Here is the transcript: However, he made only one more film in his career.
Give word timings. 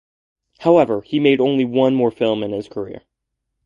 However, 0.57 1.01
he 1.03 1.19
made 1.19 1.39
only 1.39 1.63
one 1.63 1.93
more 1.93 2.09
film 2.09 2.41
in 2.41 2.53
his 2.53 2.67
career. 2.67 3.03